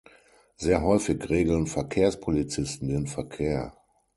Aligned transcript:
Sehr 0.55 0.81
häufig 0.81 1.29
regeln 1.29 1.67
Verkehrspolizisten 1.67 2.89
den 2.89 3.05
Verkehr. 3.05 3.77